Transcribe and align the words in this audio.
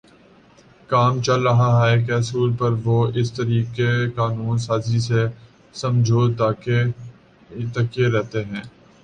کام 0.89 1.21
چل 1.21 1.41
رہا 1.43 1.67
ہے 1.81 2.01
کے 2.03 2.13
اصول 2.13 2.55
پر 2.59 2.71
وہ 2.83 2.97
اس 3.15 3.29
طریقِ 3.33 3.75
قانون 4.15 4.57
سازی 4.57 4.99
سے 4.99 5.21
سمجھوتاکیے 5.73 6.81
رہتے 8.09 8.43
ہیں 8.45 8.63